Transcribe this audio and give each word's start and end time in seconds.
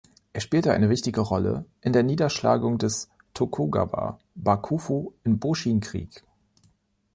Er 0.33 0.41
spielte 0.41 0.73
eine 0.73 0.89
wichtige 0.89 1.21
Rolle 1.21 1.65
in 1.81 1.93
der 1.93 2.01
Niederschlagung 2.01 2.79
des 2.79 3.11
Tokugawa-Bakufu 3.35 5.11
im 5.23 5.37
Boshin-Krieg. 5.37 6.23